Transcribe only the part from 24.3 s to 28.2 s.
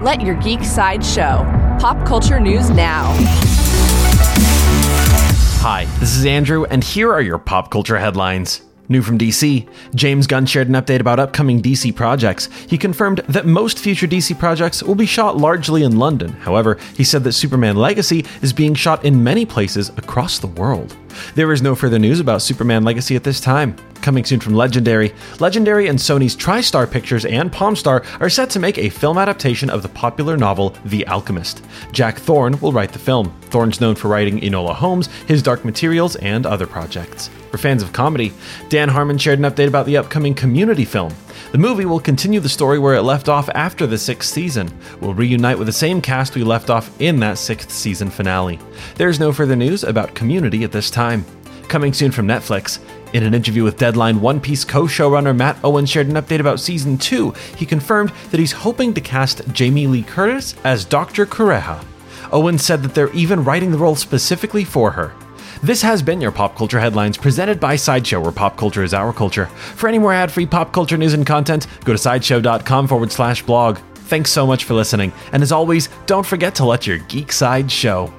from Legendary, Legendary and Sony's TriStar Pictures and Palmstar